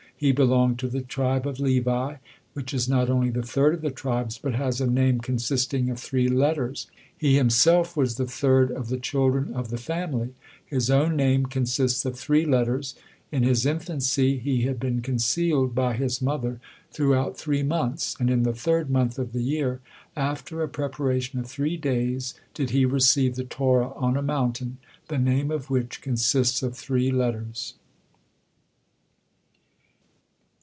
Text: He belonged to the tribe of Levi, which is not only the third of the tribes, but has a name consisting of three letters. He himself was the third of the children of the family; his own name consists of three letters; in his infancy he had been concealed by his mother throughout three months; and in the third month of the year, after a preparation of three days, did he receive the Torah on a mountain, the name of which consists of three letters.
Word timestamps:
He 0.21 0.31
belonged 0.31 0.77
to 0.77 0.87
the 0.87 1.01
tribe 1.01 1.47
of 1.47 1.59
Levi, 1.59 2.17
which 2.53 2.75
is 2.75 2.87
not 2.87 3.09
only 3.09 3.31
the 3.31 3.41
third 3.41 3.73
of 3.73 3.81
the 3.81 3.89
tribes, 3.89 4.37
but 4.37 4.53
has 4.53 4.79
a 4.79 4.85
name 4.85 5.17
consisting 5.19 5.89
of 5.89 5.99
three 5.99 6.27
letters. 6.29 6.85
He 7.17 7.37
himself 7.37 7.97
was 7.97 8.17
the 8.17 8.27
third 8.27 8.69
of 8.69 8.89
the 8.89 8.99
children 8.99 9.51
of 9.55 9.69
the 9.69 9.79
family; 9.79 10.35
his 10.63 10.91
own 10.91 11.15
name 11.15 11.47
consists 11.47 12.05
of 12.05 12.19
three 12.19 12.45
letters; 12.45 12.93
in 13.31 13.41
his 13.41 13.65
infancy 13.65 14.37
he 14.37 14.61
had 14.65 14.79
been 14.79 15.01
concealed 15.01 15.73
by 15.73 15.95
his 15.95 16.21
mother 16.21 16.59
throughout 16.91 17.35
three 17.35 17.63
months; 17.63 18.15
and 18.19 18.29
in 18.29 18.43
the 18.43 18.53
third 18.53 18.91
month 18.91 19.17
of 19.17 19.33
the 19.33 19.41
year, 19.41 19.79
after 20.15 20.61
a 20.61 20.69
preparation 20.69 21.39
of 21.39 21.47
three 21.47 21.77
days, 21.77 22.35
did 22.53 22.69
he 22.69 22.85
receive 22.85 23.33
the 23.37 23.43
Torah 23.43 23.91
on 23.95 24.15
a 24.15 24.21
mountain, 24.21 24.77
the 25.07 25.17
name 25.17 25.49
of 25.49 25.71
which 25.71 25.99
consists 25.99 26.61
of 26.61 26.77
three 26.77 27.09
letters. 27.09 27.73